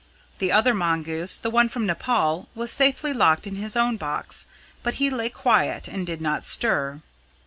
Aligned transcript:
The 0.39 0.51
other 0.51 0.73
mongoose 0.73 1.37
the 1.37 1.51
one 1.51 1.69
from 1.69 1.85
Nepaul 1.85 2.47
was 2.55 2.71
safely 2.71 3.13
locked 3.13 3.45
in 3.45 3.57
his 3.57 3.75
own 3.75 3.97
box, 3.97 4.47
but 4.81 4.95
he 4.95 5.11
lay 5.11 5.29
quiet 5.29 5.87
and 5.87 6.07
did 6.07 6.21
not 6.21 6.43
stir. 6.43 7.03